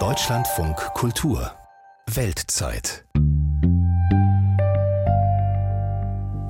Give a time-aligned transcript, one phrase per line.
[0.00, 1.52] Deutschlandfunk Kultur
[2.12, 3.04] Weltzeit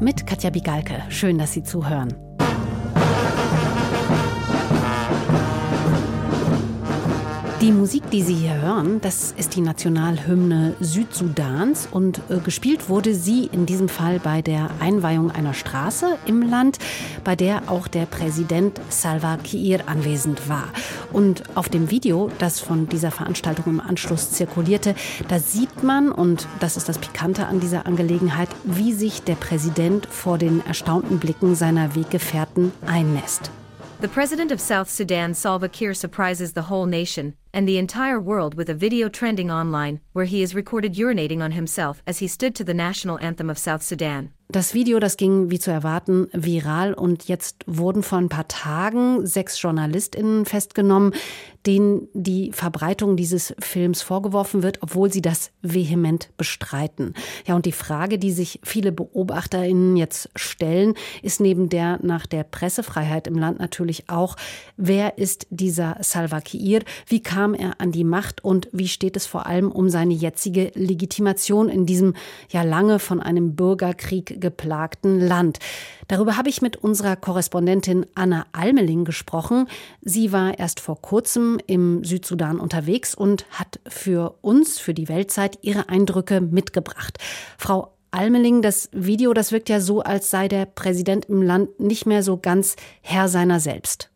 [0.00, 1.02] Mit Katja Bigalke.
[1.10, 2.14] Schön, dass Sie zuhören.
[7.64, 13.14] Die Musik, die Sie hier hören, das ist die Nationalhymne Südsudans und äh, gespielt wurde
[13.14, 16.78] sie in diesem Fall bei der Einweihung einer Straße im Land,
[17.24, 20.68] bei der auch der Präsident Salva Kiir anwesend war.
[21.10, 24.94] Und auf dem Video, das von dieser Veranstaltung im Anschluss zirkulierte,
[25.28, 30.04] da sieht man, und das ist das Pikante an dieser Angelegenheit, wie sich der Präsident
[30.04, 33.50] vor den erstaunten Blicken seiner Weggefährten einnässt.
[34.02, 38.56] The president of South Sudan, Salva Kiir, surprises the whole nation and the entire world
[38.56, 42.54] with a video trending online where he is recorded urinating on himself as he stood
[42.54, 44.30] to the national anthem of South Sudan.
[44.48, 49.26] Das Video, das ging wie zu erwarten viral und jetzt wurden vor ein paar Tagen
[49.26, 51.12] sechs JournalistInnen festgenommen,
[51.66, 57.14] denen die Verbreitung dieses Films vorgeworfen wird, obwohl sie das vehement bestreiten.
[57.46, 62.44] Ja, und die Frage, die sich viele BeobachterInnen jetzt stellen, ist neben der nach der
[62.44, 64.36] Pressefreiheit im Land natürlich auch,
[64.76, 66.82] wer ist dieser Salva Kiir?
[67.06, 70.70] Wie kam er an die Macht und wie steht es vor allem um seine jetzige
[70.74, 72.14] Legitimation in diesem
[72.48, 75.58] ja lange von einem Bürgerkrieg geplagten Land.
[76.08, 79.66] Darüber habe ich mit unserer Korrespondentin Anna Almeling gesprochen.
[80.00, 85.58] Sie war erst vor kurzem im Südsudan unterwegs und hat für uns, für die Weltzeit,
[85.62, 87.18] ihre Eindrücke mitgebracht.
[87.58, 92.06] Frau Almeling, das Video, das wirkt ja so, als sei der Präsident im Land nicht
[92.06, 94.13] mehr so ganz Herr seiner selbst.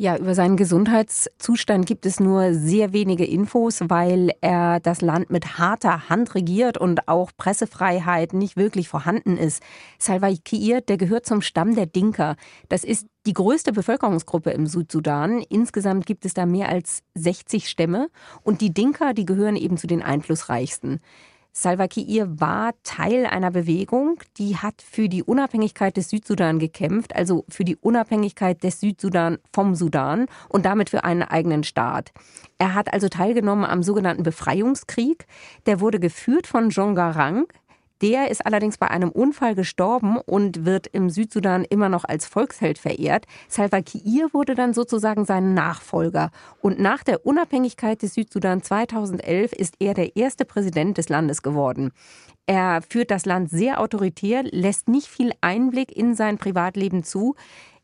[0.00, 5.58] Ja, über seinen Gesundheitszustand gibt es nur sehr wenige Infos, weil er das Land mit
[5.58, 9.62] harter Hand regiert und auch Pressefreiheit nicht wirklich vorhanden ist.
[9.98, 12.36] Salva Kiir, der gehört zum Stamm der Dinka.
[12.70, 15.42] Das ist die größte Bevölkerungsgruppe im Südsudan.
[15.50, 18.08] Insgesamt gibt es da mehr als 60 Stämme
[18.42, 21.00] und die Dinka, die gehören eben zu den einflussreichsten.
[21.52, 27.44] Salva Kiir war Teil einer Bewegung, die hat für die Unabhängigkeit des Südsudan gekämpft, also
[27.48, 32.12] für die Unabhängigkeit des Südsudan vom Sudan und damit für einen eigenen Staat.
[32.58, 35.26] Er hat also teilgenommen am sogenannten Befreiungskrieg.
[35.66, 37.46] Der wurde geführt von John Garang,
[38.02, 42.78] der ist allerdings bei einem Unfall gestorben und wird im Südsudan immer noch als Volksheld
[42.78, 43.26] verehrt.
[43.48, 46.30] Salva Kiir wurde dann sozusagen sein Nachfolger.
[46.60, 51.92] Und nach der Unabhängigkeit des Südsudan 2011 ist er der erste Präsident des Landes geworden.
[52.46, 57.36] Er führt das Land sehr autoritär, lässt nicht viel Einblick in sein Privatleben zu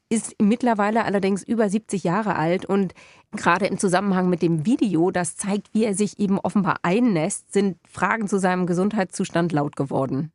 [0.09, 2.95] ist mittlerweile allerdings über 70 Jahre alt und
[3.33, 7.79] gerade im Zusammenhang mit dem Video, das zeigt, wie er sich eben offenbar einnässt, sind
[7.89, 10.33] Fragen zu seinem Gesundheitszustand laut geworden.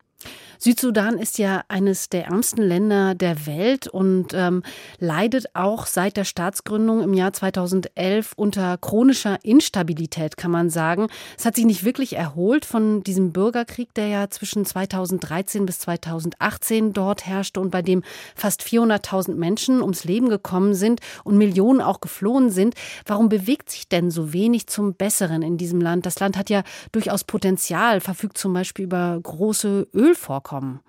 [0.64, 4.62] Südsudan ist ja eines der ärmsten Länder der Welt und ähm,
[5.00, 11.08] leidet auch seit der Staatsgründung im Jahr 2011 unter chronischer Instabilität, kann man sagen.
[11.36, 16.94] Es hat sich nicht wirklich erholt von diesem Bürgerkrieg, der ja zwischen 2013 bis 2018
[16.94, 18.04] dort herrschte und bei dem
[18.36, 22.76] fast 400.000 Menschen ums Leben gekommen sind und Millionen auch geflohen sind.
[23.08, 26.06] Warum bewegt sich denn so wenig zum Besseren in diesem Land?
[26.06, 26.62] Das Land hat ja
[26.92, 30.11] durchaus Potenzial, verfügt zum Beispiel über große Ölvorkommen
[30.44, 30.82] kommen?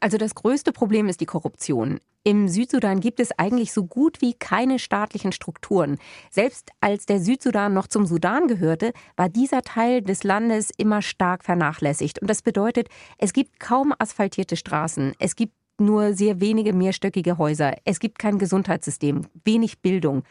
[0.00, 2.00] Also das größte Problem ist die Korruption.
[2.22, 5.96] Im Südsudan gibt es eigentlich so gut wie keine staatlichen Strukturen.
[6.30, 11.44] Selbst als der Südsudan noch zum Sudan gehörte, war dieser Teil des Landes immer stark
[11.44, 12.20] vernachlässigt.
[12.20, 17.74] Und das bedeutet, es gibt kaum asphaltierte Straßen, es gibt nur sehr wenige mehrstöckige Häuser,
[17.86, 20.24] es gibt kein Gesundheitssystem, wenig Bildung.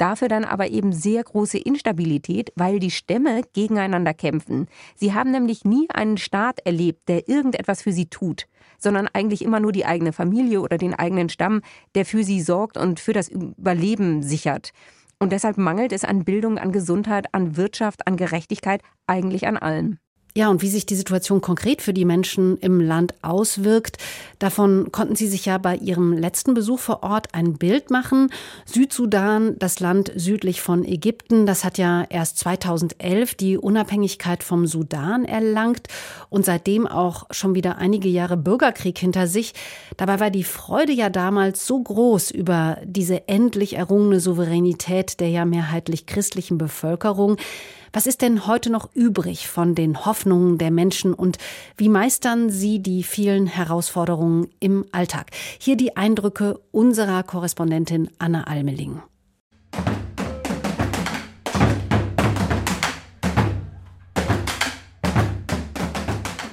[0.00, 4.66] Dafür dann aber eben sehr große Instabilität, weil die Stämme gegeneinander kämpfen.
[4.96, 8.46] Sie haben nämlich nie einen Staat erlebt, der irgendetwas für sie tut,
[8.78, 11.60] sondern eigentlich immer nur die eigene Familie oder den eigenen Stamm,
[11.94, 14.72] der für sie sorgt und für das Überleben sichert.
[15.18, 19.98] Und deshalb mangelt es an Bildung, an Gesundheit, an Wirtschaft, an Gerechtigkeit, eigentlich an allem.
[20.36, 23.98] Ja, und wie sich die Situation konkret für die Menschen im Land auswirkt,
[24.38, 28.32] davon konnten Sie sich ja bei Ihrem letzten Besuch vor Ort ein Bild machen.
[28.64, 35.24] Südsudan, das Land südlich von Ägypten, das hat ja erst 2011 die Unabhängigkeit vom Sudan
[35.24, 35.88] erlangt
[36.28, 39.52] und seitdem auch schon wieder einige Jahre Bürgerkrieg hinter sich.
[39.96, 45.44] Dabei war die Freude ja damals so groß über diese endlich errungene Souveränität der ja
[45.44, 47.36] mehrheitlich christlichen Bevölkerung.
[47.92, 51.38] Was ist denn heute noch übrig von den Hoffnungen der Menschen und
[51.76, 55.30] wie meistern sie die vielen Herausforderungen im Alltag?
[55.58, 59.02] Hier die Eindrücke unserer Korrespondentin Anna Almeling.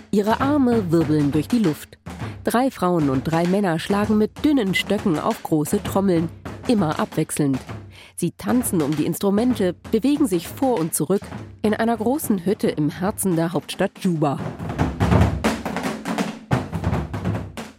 [0.09, 1.99] Ihre Arme wirbeln durch die Luft.
[2.45, 6.29] Drei Frauen und drei Männer schlagen mit dünnen Stöcken auf große Trommeln,
[6.67, 7.59] immer abwechselnd.
[8.19, 11.21] Sie tanzen um die Instrumente, bewegen sich vor und zurück
[11.61, 14.39] in einer großen Hütte im Herzen der Hauptstadt Juba.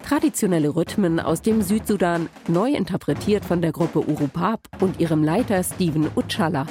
[0.07, 6.09] Traditionelle Rhythmen aus dem Südsudan, neu interpretiert von der Gruppe Urupap und ihrem Leiter Steven
[6.15, 6.67] Uchala.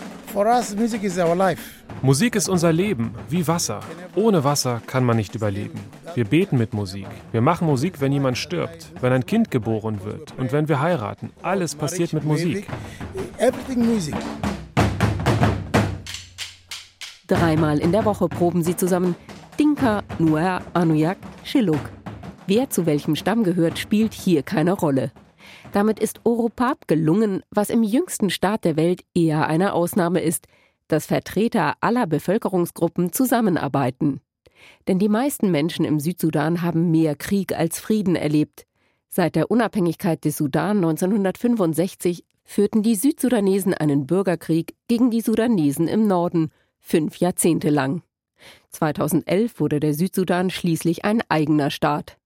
[2.02, 3.82] Musik ist unser Leben, wie Wasser.
[4.16, 5.80] Ohne Wasser kann man nicht überleben.
[6.16, 7.08] Wir beten mit Musik.
[7.32, 11.32] Wir machen Musik, wenn jemand stirbt, wenn ein Kind geboren wird und wenn wir heiraten.
[11.42, 12.68] Alles passiert mit Musik.
[17.28, 19.16] Dreimal in der Woche proben sie zusammen.
[19.60, 21.92] Dinka, Nuer, Anuyak, Shiluk.
[22.48, 25.12] Wer zu welchem Stamm gehört, spielt hier keine Rolle.
[25.72, 30.48] Damit ist Oropap gelungen, was im jüngsten Staat der Welt eher eine Ausnahme ist,
[30.88, 34.22] dass Vertreter aller Bevölkerungsgruppen zusammenarbeiten.
[34.88, 38.66] Denn die meisten Menschen im Südsudan haben mehr Krieg als Frieden erlebt.
[39.10, 46.08] Seit der Unabhängigkeit des Sudan 1965 führten die Südsudanesen einen Bürgerkrieg gegen die Sudanesen im
[46.08, 46.50] Norden,
[46.80, 48.02] fünf Jahrzehnte lang.
[48.70, 52.18] 2011 wurde der Südsudan schließlich ein eigener Staat.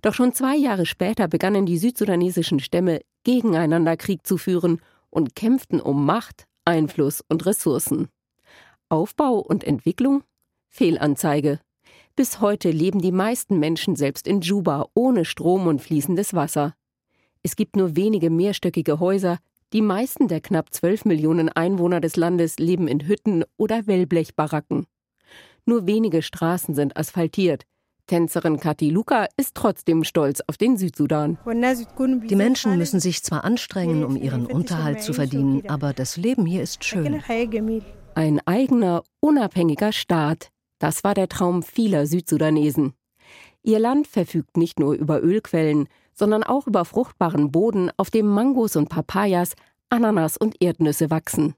[0.00, 5.80] Doch schon zwei Jahre später begannen die südsudanesischen Stämme gegeneinander Krieg zu führen und kämpften
[5.80, 8.08] um Macht, Einfluss und Ressourcen.
[8.88, 10.22] Aufbau und Entwicklung?
[10.68, 11.60] Fehlanzeige.
[12.14, 16.74] Bis heute leben die meisten Menschen selbst in Juba ohne Strom und fließendes Wasser.
[17.42, 19.38] Es gibt nur wenige mehrstöckige Häuser,
[19.72, 24.86] die meisten der knapp 12 Millionen Einwohner des Landes leben in Hütten oder Wellblechbaracken.
[25.66, 27.64] Nur wenige Straßen sind asphaltiert,
[28.08, 31.38] Tänzerin Kati Luka ist trotzdem stolz auf den Südsudan.
[31.46, 36.62] Die Menschen müssen sich zwar anstrengen, um ihren Unterhalt zu verdienen, aber das Leben hier
[36.62, 37.22] ist schön.
[38.14, 40.48] Ein eigener, unabhängiger Staat.
[40.78, 42.94] Das war der Traum vieler Südsudanesen.
[43.62, 45.86] Ihr Land verfügt nicht nur über Ölquellen,
[46.18, 49.54] sondern auch über fruchtbaren Boden, auf dem Mangos und Papayas,
[49.88, 51.54] Ananas und Erdnüsse wachsen.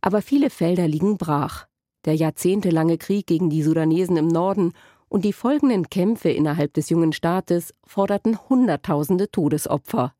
[0.00, 1.66] Aber viele Felder liegen brach.
[2.04, 4.72] Der jahrzehntelange Krieg gegen die Sudanesen im Norden
[5.08, 10.14] und die folgenden Kämpfe innerhalb des jungen Staates forderten Hunderttausende Todesopfer.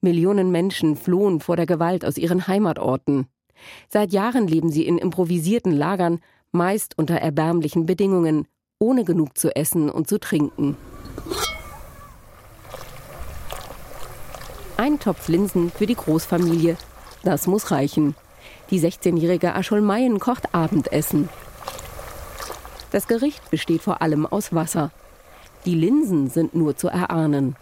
[0.00, 3.26] Millionen Menschen flohen vor der Gewalt aus ihren Heimatorten.
[3.88, 6.20] Seit Jahren leben sie in improvisierten Lagern,
[6.52, 8.46] meist unter erbärmlichen Bedingungen,
[8.78, 10.76] ohne genug zu essen und zu trinken.
[14.84, 16.76] Ein Topf Linsen für die Großfamilie,
[17.22, 18.14] das muss reichen.
[18.68, 21.30] Die 16-jährige Ascholmeien kocht Abendessen.
[22.90, 24.90] Das Gericht besteht vor allem aus Wasser.
[25.64, 27.56] Die Linsen sind nur zu erahnen.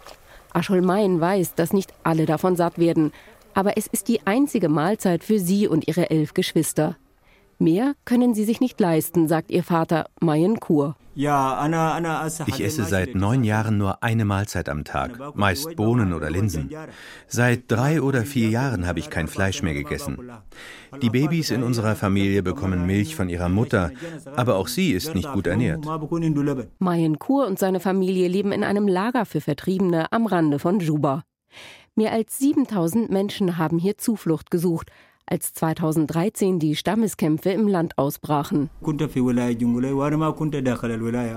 [0.51, 3.13] Ascholmein weiß, dass nicht alle davon satt werden,
[3.53, 6.97] aber es ist die einzige Mahlzeit für sie und ihre elf Geschwister.
[7.63, 10.97] Mehr können sie sich nicht leisten, sagt ihr Vater Mayen Kur.
[11.15, 11.25] Ich
[12.61, 16.69] esse seit neun Jahren nur eine Mahlzeit am Tag, meist Bohnen oder Linsen.
[17.27, 20.29] Seit drei oder vier Jahren habe ich kein Fleisch mehr gegessen.
[21.01, 23.91] Die Babys in unserer Familie bekommen Milch von ihrer Mutter,
[24.35, 25.85] aber auch sie ist nicht gut ernährt.
[26.79, 31.23] Mayen Kur und seine Familie leben in einem Lager für Vertriebene am Rande von Juba.
[31.95, 34.91] Mehr als 7000 Menschen haben hier Zuflucht gesucht,
[35.25, 38.69] als 2013 die Stammeskämpfe im Land ausbrachen.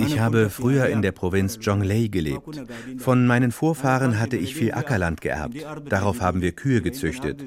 [0.01, 2.63] Ich habe früher in der Provinz Jonglei gelebt.
[2.99, 5.57] Von meinen Vorfahren hatte ich viel Ackerland geerbt.
[5.89, 7.43] Darauf haben wir Kühe gezüchtet.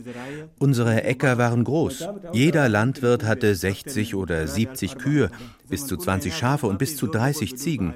[0.59, 2.07] Unsere Äcker waren groß.
[2.33, 5.29] Jeder Landwirt hatte 60 oder 70 Kühe,
[5.69, 7.93] bis zu 20 Schafe und bis zu 30 Ziegen.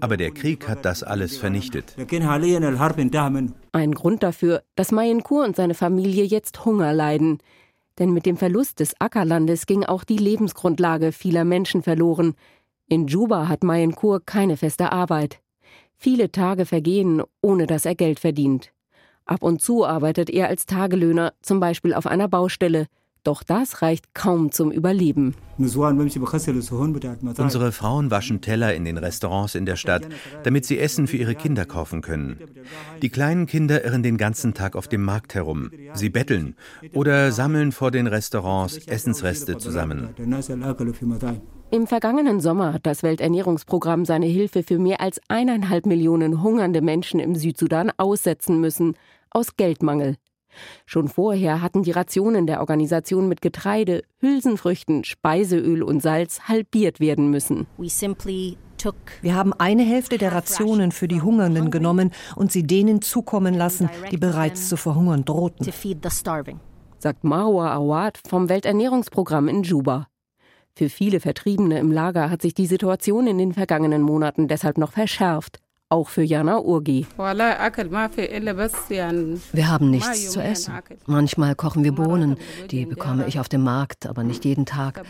[0.00, 1.96] Aber der Krieg hat das alles vernichtet.
[3.72, 7.38] Ein Grund dafür, dass Mayenkur und seine Familie jetzt Hunger leiden.
[7.98, 12.34] Denn mit dem Verlust des Ackerlandes ging auch die Lebensgrundlage vieler Menschen verloren.
[12.88, 15.40] In Juba hat Mayenkur keine feste Arbeit.
[15.96, 18.72] Viele Tage vergehen, ohne dass er Geld verdient.
[19.24, 22.86] Ab und zu arbeitet er als Tagelöhner, zum Beispiel auf einer Baustelle.
[23.24, 25.34] Doch das reicht kaum zum Überleben.
[25.56, 30.06] Unsere Frauen waschen Teller in den Restaurants in der Stadt,
[30.42, 32.38] damit sie Essen für ihre Kinder kaufen können.
[33.00, 35.70] Die kleinen Kinder irren den ganzen Tag auf dem Markt herum.
[35.94, 36.54] Sie betteln
[36.92, 40.10] oder sammeln vor den Restaurants Essensreste zusammen.
[41.70, 47.20] Im vergangenen Sommer hat das Welternährungsprogramm seine Hilfe für mehr als eineinhalb Millionen hungernde Menschen
[47.20, 48.96] im Südsudan aussetzen müssen,
[49.30, 50.16] aus Geldmangel.
[50.86, 57.30] Schon vorher hatten die Rationen der Organisation mit Getreide, Hülsenfrüchten, Speiseöl und Salz halbiert werden
[57.30, 57.66] müssen.
[59.22, 63.88] Wir haben eine Hälfte der Rationen für die Hungernden genommen und sie denen zukommen lassen,
[64.10, 65.66] die bereits zu verhungern drohten,
[66.98, 70.08] sagt Marwa Awad vom Welternährungsprogramm in Juba.
[70.76, 74.92] Für viele Vertriebene im Lager hat sich die Situation in den vergangenen Monaten deshalb noch
[74.92, 75.60] verschärft,
[75.94, 77.06] auch für Jana Urgi.
[79.52, 80.74] Wir haben nichts zu essen.
[81.06, 82.36] Manchmal kochen wir Bohnen,
[82.70, 85.02] die bekomme ich auf dem Markt, aber nicht jeden Tag.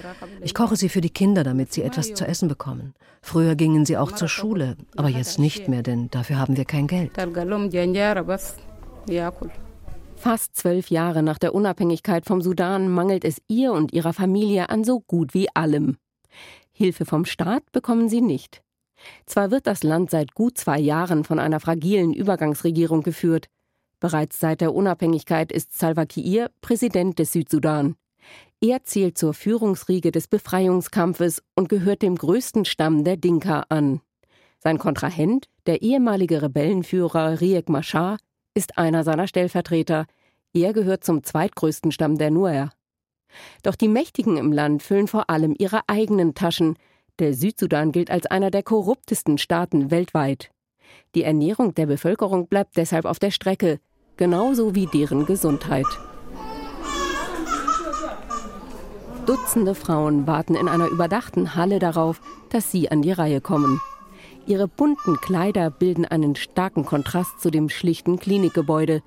[0.43, 2.95] Ich koche sie für die Kinder, damit sie etwas zu essen bekommen.
[3.23, 6.87] Früher gingen sie auch zur Schule, aber jetzt nicht mehr, denn dafür haben wir kein
[6.87, 7.13] Geld.
[10.17, 14.85] Fast zwölf Jahre nach der Unabhängigkeit vom Sudan mangelt es ihr und ihrer Familie an
[14.85, 15.97] so gut wie allem.
[16.73, 18.64] Hilfe vom Staat bekommen sie nicht.
[19.27, 23.47] Zwar wird das Land seit gut zwei Jahren von einer fragilen Übergangsregierung geführt.
[24.01, 27.97] Bereits seit der Unabhängigkeit ist Salva Kiir Präsident des Südsudan.
[28.61, 34.01] Er zählt zur Führungsriege des Befreiungskampfes und gehört dem größten Stamm der Dinka an.
[34.59, 38.17] Sein Kontrahent, der ehemalige Rebellenführer Riek Machar,
[38.55, 40.07] ist einer seiner Stellvertreter.
[40.55, 42.71] Er gehört zum zweitgrößten Stamm der Nuer.
[43.63, 46.79] Doch die Mächtigen im Land füllen vor allem ihre eigenen Taschen.
[47.21, 50.51] Der Südsudan gilt als einer der korruptesten Staaten weltweit.
[51.15, 53.79] Die Ernährung der Bevölkerung bleibt deshalb auf der Strecke,
[54.17, 55.87] genauso wie deren Gesundheit.
[59.27, 63.81] Dutzende Frauen warten in einer überdachten Halle darauf, dass sie an die Reihe kommen.
[64.47, 69.03] Ihre bunten Kleider bilden einen starken Kontrast zu dem schlichten Klinikgebäude.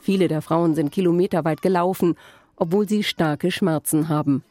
[0.00, 2.16] Viele der Frauen sind kilometerweit gelaufen
[2.62, 4.44] obwohl sie starke Schmerzen haben.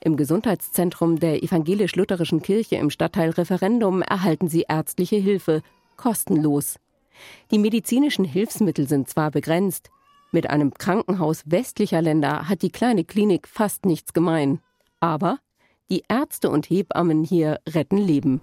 [0.00, 5.62] Im Gesundheitszentrum der evangelisch-lutherischen Kirche im Stadtteil Referendum erhalten sie ärztliche Hilfe,
[5.96, 6.78] kostenlos.
[7.50, 9.90] Die medizinischen Hilfsmittel sind zwar begrenzt,
[10.30, 14.60] mit einem Krankenhaus westlicher Länder hat die kleine Klinik fast nichts gemein.
[15.00, 15.38] Aber
[15.90, 18.42] die Ärzte und Hebammen hier retten Leben.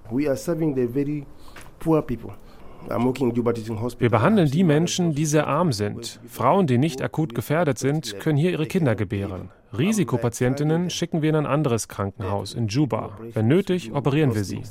[3.99, 6.19] Wir behandeln die Menschen, die sehr arm sind.
[6.27, 9.51] Frauen, die nicht akut gefährdet sind, können hier ihre Kinder gebären.
[9.77, 13.17] Risikopatientinnen schicken wir in ein anderes Krankenhaus in Juba.
[13.33, 14.61] Wenn nötig, operieren wir sie.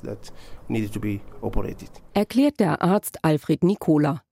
[2.14, 4.22] Erklärt der Arzt Alfred Nikola.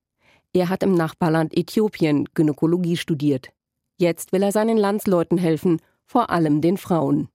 [0.52, 3.50] Er hat im Nachbarland Äthiopien Gynäkologie studiert.
[3.98, 7.28] Jetzt will er seinen Landsleuten helfen, vor allem den Frauen.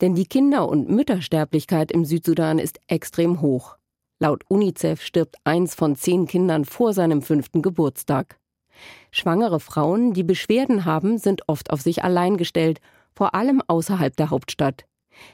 [0.00, 3.76] Denn die Kinder- und Müttersterblichkeit im Südsudan ist extrem hoch.
[4.20, 8.38] Laut UNICEF stirbt eins von zehn Kindern vor seinem fünften Geburtstag.
[9.10, 12.80] Schwangere Frauen, die Beschwerden haben, sind oft auf sich allein gestellt,
[13.14, 14.84] vor allem außerhalb der Hauptstadt.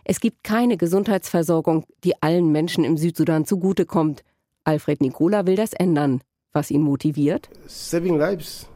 [0.04, 4.22] Es gibt keine Gesundheitsversorgung, die allen Menschen im Südsudan zugutekommt.
[4.64, 6.20] Alfred Nicola will das ändern.
[6.52, 7.48] Was ihn motiviert?
[7.66, 8.68] Saving lives.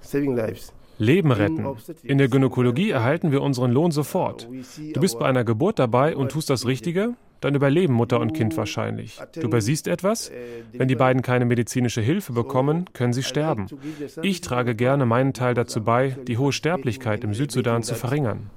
[0.00, 0.72] Saving lives.
[0.98, 1.64] Leben retten.
[2.02, 4.48] In der Gynäkologie erhalten wir unseren Lohn sofort.
[4.94, 8.56] Du bist bei einer Geburt dabei und tust das Richtige, dann überleben Mutter und Kind
[8.56, 9.20] wahrscheinlich.
[9.32, 10.30] Du übersiehst etwas?
[10.72, 13.66] Wenn die beiden keine medizinische Hilfe bekommen, können sie sterben.
[14.22, 18.50] Ich trage gerne meinen Teil dazu bei, die hohe Sterblichkeit im Südsudan zu verringern.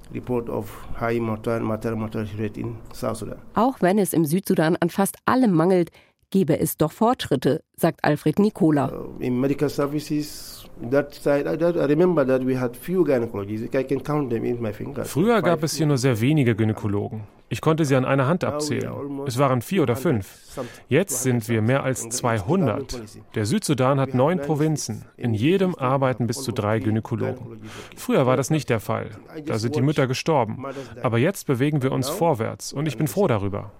[3.54, 5.90] Auch wenn es im Südsudan an fast allem mangelt,
[6.30, 8.38] gebe es doch Fortschritte, sagt Alfred
[14.90, 15.02] Nicola.
[15.02, 17.22] Uh, Früher gab es hier nur sehr wenige Gynäkologen.
[17.48, 18.90] Ich konnte sie an einer Hand abzählen.
[19.26, 20.58] Es waren vier oder fünf.
[20.88, 23.02] Jetzt sind wir mehr als 200.
[23.34, 25.04] Der Südsudan hat neun Provinzen.
[25.18, 27.60] In jedem arbeiten bis zu drei Gynäkologen.
[27.94, 29.10] Früher war das nicht der Fall.
[29.44, 30.64] Da sind die Mütter gestorben.
[31.02, 33.72] Aber jetzt bewegen wir uns vorwärts und ich bin froh darüber.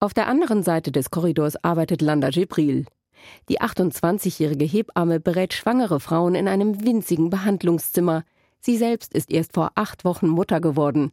[0.00, 2.84] Auf der anderen Seite des Korridors arbeitet Landa Jibril.
[3.48, 8.24] Die 28-jährige Hebamme berät schwangere Frauen in einem winzigen Behandlungszimmer.
[8.60, 11.12] Sie selbst ist erst vor acht Wochen Mutter geworden.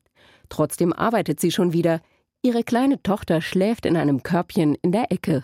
[0.50, 2.02] Trotzdem arbeitet sie schon wieder.
[2.46, 5.44] Ihre kleine Tochter schläft in einem Körbchen in der Ecke.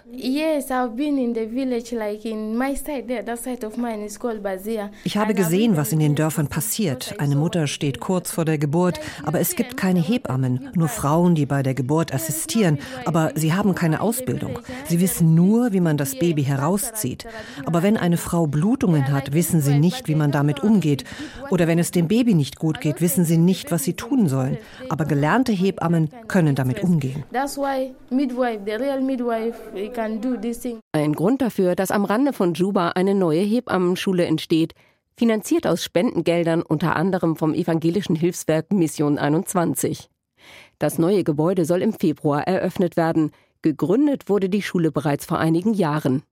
[5.03, 7.15] Ich habe gesehen, was in den Dörfern passiert.
[7.17, 11.48] Eine Mutter steht kurz vor der Geburt, aber es gibt keine Hebammen, nur Frauen, die
[11.48, 14.60] bei der Geburt assistieren, aber sie haben keine Ausbildung.
[14.88, 17.25] Sie wissen nur, wie man das Baby herauszieht.
[17.65, 21.05] Aber wenn eine Frau Blutungen hat, wissen sie nicht, wie man damit umgeht.
[21.50, 24.60] Oder wenn es dem Baby nicht gut geht, wissen sie nicht, was sie tun sollen.
[24.89, 27.24] Aber gelernte Hebammen können damit umgehen umgehen.
[30.92, 34.74] Ein Grund dafür, dass am Rande von Juba eine neue Hebammenschule entsteht,
[35.18, 40.10] finanziert aus Spendengeldern unter anderem vom evangelischen Hilfswerk Mission 21.
[40.80, 43.32] Das neue Gebäude soll im Februar eröffnet werden.
[43.62, 46.24] Gegründet wurde die Schule bereits vor einigen Jahren.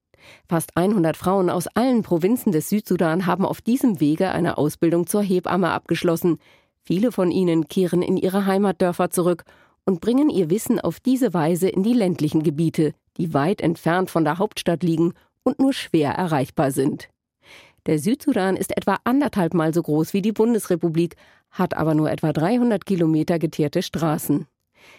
[0.47, 5.21] Fast 100 Frauen aus allen Provinzen des Südsudan haben auf diesem Wege eine Ausbildung zur
[5.21, 6.39] Hebamme abgeschlossen.
[6.81, 9.45] Viele von ihnen kehren in ihre Heimatdörfer zurück
[9.85, 14.23] und bringen ihr Wissen auf diese Weise in die ländlichen Gebiete, die weit entfernt von
[14.23, 17.09] der Hauptstadt liegen und nur schwer erreichbar sind.
[17.85, 21.15] Der Südsudan ist etwa anderthalb Mal so groß wie die Bundesrepublik,
[21.49, 24.47] hat aber nur etwa 300 Kilometer geteerte Straßen.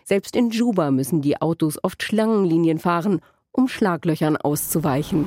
[0.04, 3.20] Selbst in Juba müssen die Autos oft Schlangenlinien fahren,
[3.52, 5.26] um Schlaglöchern auszuweichen.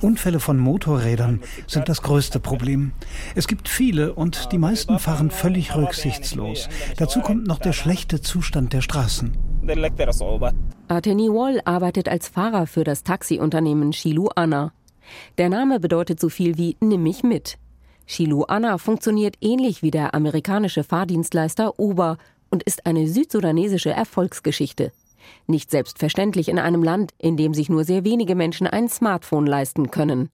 [0.00, 2.92] Unfälle von Motorrädern sind das größte Problem.
[3.34, 6.68] Es gibt viele und die meisten fahren völlig rücksichtslos.
[6.96, 9.36] Dazu kommt noch der schlechte Zustand der Straßen.
[10.88, 14.72] Ateni Wall arbeitet als Fahrer für das Taxiunternehmen Shilu Anna.
[15.38, 17.58] Der Name bedeutet so viel wie Nimm mich mit.
[18.06, 22.18] Shilu Anna funktioniert ähnlich wie der amerikanische Fahrdienstleister Uber
[22.50, 24.92] und ist eine südsudanesische Erfolgsgeschichte.
[25.46, 29.90] Nicht selbstverständlich in einem Land, in dem sich nur sehr wenige Menschen ein Smartphone leisten
[29.90, 30.30] können.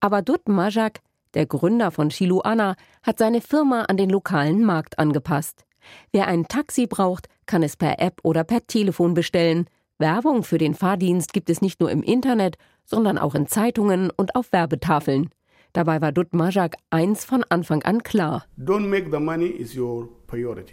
[0.00, 1.00] Aber Dut Majak,
[1.34, 5.64] der Gründer von Shilu Anna, hat seine Firma an den lokalen Markt angepasst.
[6.12, 9.66] Wer ein Taxi braucht, kann es per App oder per Telefon bestellen.
[9.98, 14.34] Werbung für den Fahrdienst gibt es nicht nur im Internet, sondern auch in Zeitungen und
[14.34, 15.30] auf Werbetafeln.
[15.74, 18.46] Dabei war Dut Majak eins von Anfang an klar.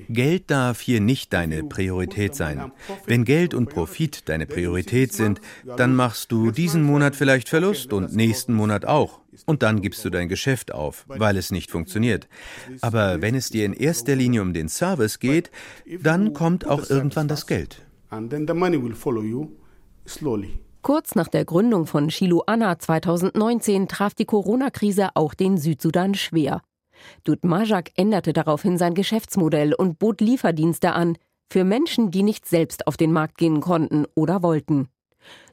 [0.10, 2.72] Geld darf hier nicht deine Priorität sein.
[3.08, 8.16] Wenn Geld und Profit deine Priorität sind, dann machst du diesen Monat vielleicht Verlust und
[8.16, 9.22] nächsten Monat auch.
[9.48, 12.28] Und dann gibst du dein Geschäft auf, weil es nicht funktioniert.
[12.82, 15.50] Aber wenn es dir in erster Linie um den Service geht,
[16.00, 17.82] dann kommt auch irgendwann das Geld.
[18.10, 19.50] And then the money will follow you
[20.06, 20.60] slowly.
[20.82, 26.62] Kurz nach der Gründung von Shilu Anna 2019 traf die Corona-Krise auch den Südsudan schwer.
[27.24, 31.18] Dut Majak änderte daraufhin sein Geschäftsmodell und bot Lieferdienste an
[31.52, 34.88] für Menschen, die nicht selbst auf den Markt gehen konnten oder wollten.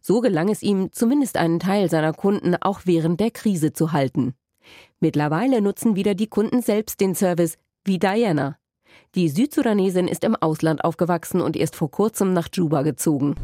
[0.00, 4.32] So gelang es ihm, zumindest einen Teil seiner Kunden auch während der Krise zu halten.
[4.98, 8.56] Mittlerweile nutzen wieder die Kunden selbst den Service, wie Diana.
[9.14, 13.34] Die Südsudanesin ist im Ausland aufgewachsen und erst vor kurzem nach Juba gezogen.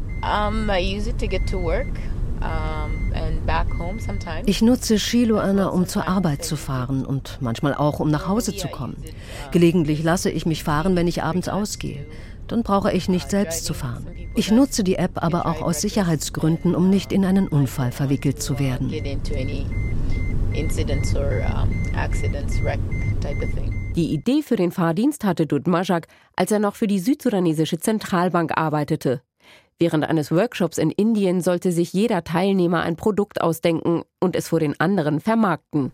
[4.45, 8.67] Ich nutze Shiloana, um zur Arbeit zu fahren und manchmal auch, um nach Hause zu
[8.67, 8.97] kommen.
[9.51, 12.05] Gelegentlich lasse ich mich fahren, wenn ich abends ausgehe.
[12.47, 14.05] Dann brauche ich nicht selbst zu fahren.
[14.35, 18.59] Ich nutze die App aber auch aus Sicherheitsgründen, um nicht in einen Unfall verwickelt zu
[18.59, 18.91] werden.
[23.95, 29.21] Die Idee für den Fahrdienst hatte Dudmajak, als er noch für die südsudanesische Zentralbank arbeitete.
[29.79, 34.59] Während eines Workshops in Indien sollte sich jeder Teilnehmer ein Produkt ausdenken und es vor
[34.59, 35.93] den anderen vermarkten.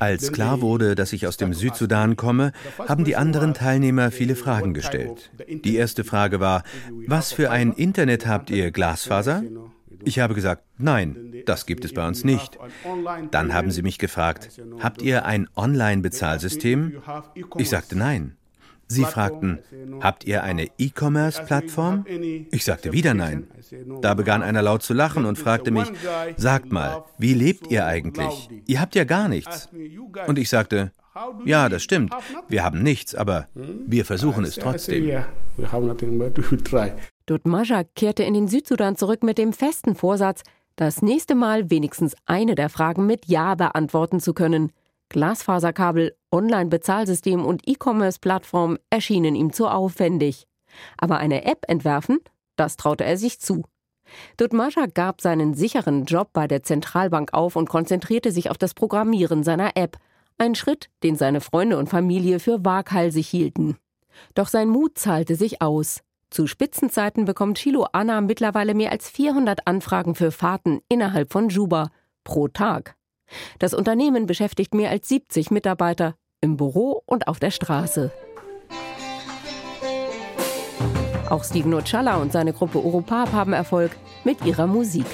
[0.00, 2.52] Als klar wurde, dass ich aus dem Südsudan komme,
[2.88, 5.30] haben die anderen Teilnehmer viele Fragen gestellt.
[5.48, 6.64] Die erste Frage war,
[7.06, 9.42] was für ein Internet habt ihr, Glasfaser?
[10.04, 12.58] Ich habe gesagt, nein, das gibt es bei uns nicht.
[13.30, 17.02] Dann haben sie mich gefragt, habt ihr ein Online-Bezahlsystem?
[17.56, 18.36] Ich sagte nein.
[18.90, 19.60] Sie fragten,
[20.00, 22.04] habt ihr eine E-Commerce-Plattform?
[22.50, 23.46] Ich sagte wieder nein.
[24.02, 25.86] Da begann einer laut zu lachen und fragte mich,
[26.36, 28.50] sagt mal, wie lebt ihr eigentlich?
[28.66, 29.68] Ihr habt ja gar nichts.
[30.26, 30.90] Und ich sagte,
[31.44, 32.12] ja, das stimmt,
[32.48, 35.08] wir haben nichts, aber wir versuchen es trotzdem.
[37.30, 40.42] Dutmaja kehrte in den Südsudan zurück mit dem festen Vorsatz,
[40.74, 44.72] das nächste Mal wenigstens eine der Fragen mit Ja beantworten zu können.
[45.10, 50.48] Glasfaserkabel, Online-Bezahlsystem und E-Commerce-Plattform erschienen ihm zu aufwendig.
[50.98, 52.18] Aber eine App entwerfen,
[52.56, 53.62] das traute er sich zu.
[54.36, 59.44] Dutmascha gab seinen sicheren Job bei der Zentralbank auf und konzentrierte sich auf das Programmieren
[59.44, 59.98] seiner App.
[60.36, 63.76] Ein Schritt, den seine Freunde und Familie für waghalsig hielten.
[64.34, 66.02] Doch sein Mut zahlte sich aus.
[66.30, 71.90] Zu Spitzenzeiten bekommt Chilo Anna mittlerweile mehr als 400 Anfragen für Fahrten innerhalb von Juba
[72.22, 72.94] pro Tag.
[73.58, 78.12] Das Unternehmen beschäftigt mehr als 70 Mitarbeiter im Büro und auf der Straße.
[81.28, 83.92] Auch Steven Ochala und seine Gruppe Europap haben Erfolg
[84.24, 85.06] mit ihrer Musik.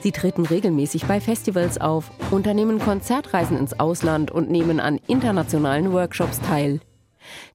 [0.00, 6.40] Sie treten regelmäßig bei Festivals auf, unternehmen Konzertreisen ins Ausland und nehmen an internationalen Workshops
[6.40, 6.80] teil.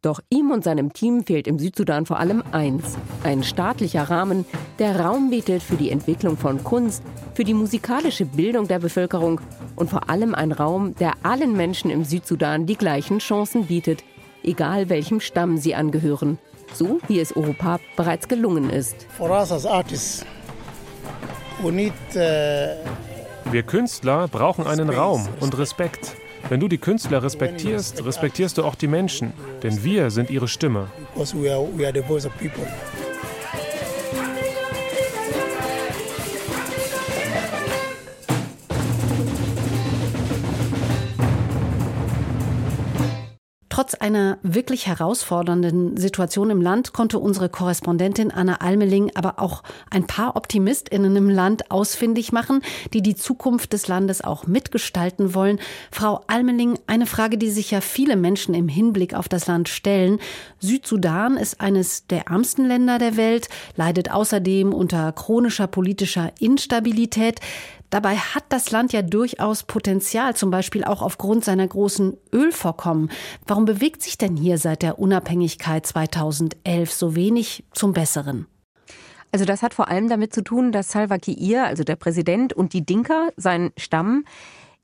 [0.01, 4.45] Doch ihm und seinem Team fehlt im Südsudan vor allem eins: ein staatlicher Rahmen,
[4.79, 9.41] der Raum bietet für die Entwicklung von Kunst, für die musikalische Bildung der Bevölkerung
[9.75, 14.03] und vor allem ein Raum, der allen Menschen im Südsudan die gleichen Chancen bietet,
[14.43, 16.39] egal welchem Stamm sie angehören.
[16.73, 19.07] So wie es Europap bereits gelungen ist.
[19.19, 19.29] Uh,
[23.51, 26.15] Wir Künstler brauchen einen Raum und Respekt.
[26.49, 29.33] Wenn du die Künstler respektierst, respektierst du auch die Menschen,
[29.63, 30.87] denn wir sind ihre Stimme.
[31.13, 31.33] Trotz
[44.15, 50.35] einer wirklich herausfordernden Situation im Land konnte unsere Korrespondentin Anna Almeling aber auch ein paar
[50.35, 52.61] Optimistinnen im Land ausfindig machen,
[52.93, 55.59] die die Zukunft des Landes auch mitgestalten wollen.
[55.91, 60.19] Frau Almeling, eine Frage, die sich ja viele Menschen im Hinblick auf das Land stellen.
[60.59, 67.39] Südsudan ist eines der ärmsten Länder der Welt, leidet außerdem unter chronischer politischer Instabilität.
[67.89, 73.09] Dabei hat das Land ja durchaus Potenzial, zum Beispiel auch aufgrund seiner großen Ölvorkommen.
[73.45, 78.47] Warum bewegt sich denn hier seit der Unabhängigkeit 2011 so wenig zum Besseren?
[79.31, 82.73] Also das hat vor allem damit zu tun, dass Salva Kiir, also der Präsident und
[82.73, 84.25] die Dinka, sein Stamm,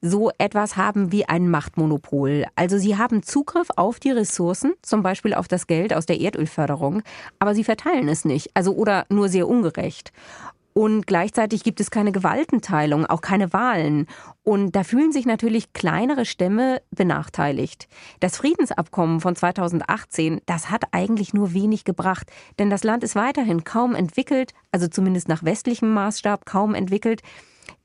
[0.02, 2.46] so etwas haben wie ein Machtmonopol.
[2.56, 7.04] Also sie haben Zugriff auf die Ressourcen, zum Beispiel auf das Geld aus der Erdölförderung,
[7.40, 10.12] aber sie verteilen es nicht, also oder nur sehr ungerecht.
[10.74, 14.08] Und gleichzeitig gibt es keine Gewaltenteilung, auch keine Wahlen.
[14.44, 17.88] Und da fühlen sich natürlich kleinere Stämme benachteiligt.
[18.20, 23.64] Das Friedensabkommen von 2018, das hat eigentlich nur wenig gebracht, denn das Land ist weiterhin
[23.64, 27.22] kaum entwickelt, also zumindest nach westlichem Maßstab kaum entwickelt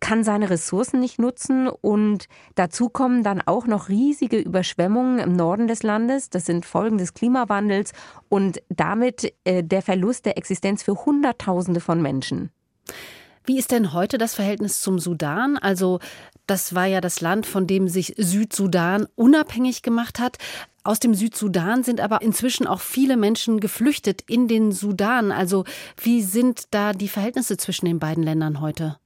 [0.00, 5.66] kann seine Ressourcen nicht nutzen und dazu kommen dann auch noch riesige Überschwemmungen im Norden
[5.66, 6.30] des Landes.
[6.30, 7.92] Das sind Folgen des Klimawandels
[8.28, 12.50] und damit äh, der Verlust der Existenz für Hunderttausende von Menschen.
[13.44, 15.56] Wie ist denn heute das Verhältnis zum Sudan?
[15.56, 16.00] Also
[16.46, 20.38] das war ja das Land, von dem sich Südsudan unabhängig gemacht hat.
[20.84, 25.32] Aus dem Südsudan sind aber inzwischen auch viele Menschen geflüchtet in den Sudan.
[25.32, 25.64] Also
[26.02, 28.98] wie sind da die Verhältnisse zwischen den beiden Ländern heute?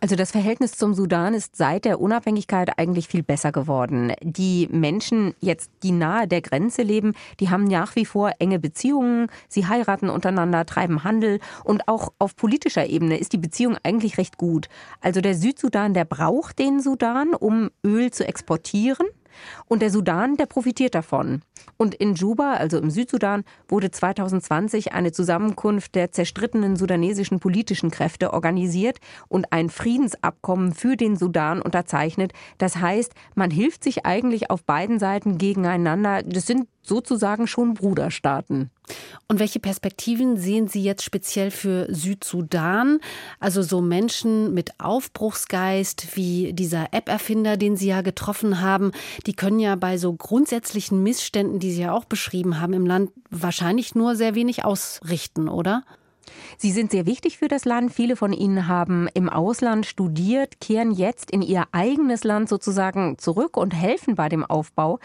[0.00, 4.12] Also das Verhältnis zum Sudan ist seit der Unabhängigkeit eigentlich viel besser geworden.
[4.22, 9.28] Die Menschen jetzt, die nahe der Grenze leben, die haben nach wie vor enge Beziehungen,
[9.48, 14.38] sie heiraten untereinander, treiben Handel und auch auf politischer Ebene ist die Beziehung eigentlich recht
[14.38, 14.68] gut.
[15.00, 19.06] Also der Südsudan, der braucht den Sudan, um Öl zu exportieren.
[19.66, 21.42] Und der Sudan, der profitiert davon.
[21.76, 28.32] Und in Juba, also im Südsudan, wurde 2020 eine Zusammenkunft der zerstrittenen sudanesischen politischen Kräfte
[28.32, 32.32] organisiert und ein Friedensabkommen für den Sudan unterzeichnet.
[32.58, 36.22] Das heißt, man hilft sich eigentlich auf beiden Seiten gegeneinander.
[36.22, 38.70] Das sind sozusagen schon Bruderstaaten.
[39.28, 42.98] Und welche Perspektiven sehen Sie jetzt speziell für Südsudan?
[43.38, 48.92] Also so Menschen mit Aufbruchsgeist wie dieser App-Erfinder, den Sie ja getroffen haben,
[49.26, 53.10] die können ja bei so grundsätzlichen Missständen, die Sie ja auch beschrieben haben, im Land
[53.30, 55.84] wahrscheinlich nur sehr wenig ausrichten, oder?
[56.58, 57.92] Sie sind sehr wichtig für das Land.
[57.92, 63.56] Viele von ihnen haben im Ausland studiert, kehren jetzt in ihr eigenes Land sozusagen zurück
[63.56, 64.98] und helfen bei dem Aufbau.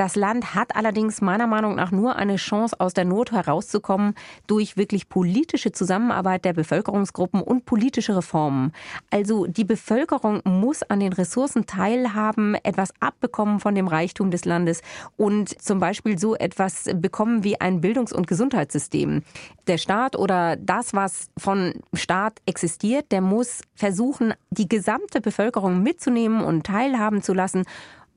[0.00, 4.14] Das Land hat allerdings meiner Meinung nach nur eine Chance, aus der Not herauszukommen,
[4.46, 8.72] durch wirklich politische Zusammenarbeit der Bevölkerungsgruppen und politische Reformen.
[9.10, 14.80] Also die Bevölkerung muss an den Ressourcen teilhaben, etwas abbekommen von dem Reichtum des Landes
[15.18, 19.22] und zum Beispiel so etwas bekommen wie ein Bildungs- und Gesundheitssystem.
[19.66, 26.42] Der Staat oder das, was von Staat existiert, der muss versuchen, die gesamte Bevölkerung mitzunehmen
[26.42, 27.64] und teilhaben zu lassen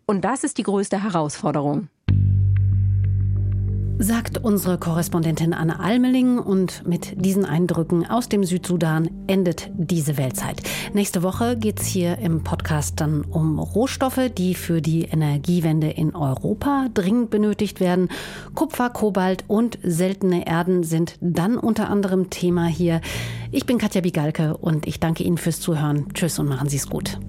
[0.05, 1.87] und das ist die größte Herausforderung.
[3.99, 10.61] Sagt unsere Korrespondentin Anne Almeling und mit diesen Eindrücken aus dem Südsudan endet diese Weltzeit.
[10.93, 16.15] Nächste Woche geht es hier im Podcast dann um Rohstoffe, die für die Energiewende in
[16.15, 18.09] Europa dringend benötigt werden.
[18.55, 22.99] Kupfer, Kobalt und seltene Erden sind dann unter anderem Thema hier.
[23.51, 26.07] Ich bin Katja Bigalke und ich danke Ihnen fürs Zuhören.
[26.13, 27.19] Tschüss und machen Sie es gut.